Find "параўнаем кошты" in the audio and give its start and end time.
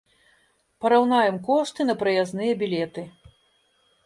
0.85-1.85